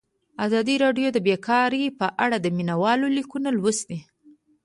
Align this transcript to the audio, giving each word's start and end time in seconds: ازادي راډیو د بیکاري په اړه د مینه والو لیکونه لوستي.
ازادي 0.45 0.75
راډیو 0.83 1.07
د 1.13 1.17
بیکاري 1.27 1.83
په 1.99 2.07
اړه 2.23 2.37
د 2.41 2.47
مینه 2.55 2.75
والو 2.83 3.07
لیکونه 3.17 3.49
لوستي. 3.57 3.99